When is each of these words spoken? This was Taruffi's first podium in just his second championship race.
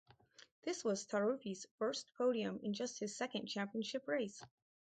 This 0.63 0.83
was 0.83 1.05
Taruffi's 1.05 1.67
first 1.77 2.11
podium 2.15 2.57
in 2.63 2.73
just 2.73 2.97
his 2.99 3.15
second 3.15 3.45
championship 3.45 4.07
race. 4.07 4.43